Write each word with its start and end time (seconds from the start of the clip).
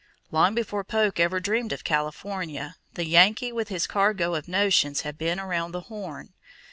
Long 0.31 0.55
before 0.55 0.83
Polk 0.83 1.19
ever 1.19 1.39
dreamed 1.39 1.71
of 1.71 1.83
California, 1.83 2.75
the 2.95 3.05
Yankee 3.05 3.51
with 3.51 3.67
his 3.67 3.85
cargo 3.85 4.33
of 4.33 4.47
notions 4.47 5.01
had 5.01 5.15
been 5.15 5.39
around 5.39 5.73
the 5.73 5.81
Horn. 5.81 6.33